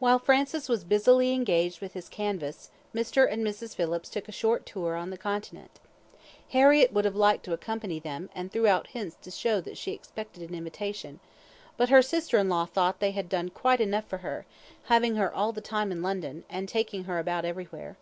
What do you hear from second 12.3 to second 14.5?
in law thought they had done quite enough for her,